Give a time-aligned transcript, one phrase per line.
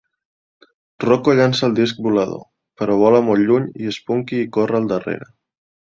[1.03, 2.43] Rocko llança el disc volador,
[2.83, 5.35] però vola molt lluny i Spunky hi corre al darrere.